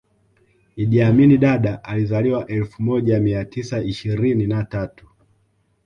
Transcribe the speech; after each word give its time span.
Idi 0.75 1.01
Amin 1.01 1.39
Dada 1.39 1.83
alizaliwa 1.83 2.47
elfu 2.47 2.83
moja 2.83 3.19
mia 3.19 3.45
tisa 3.45 3.83
ishirini 3.83 4.47
na 4.47 4.63
tatu 4.63 5.07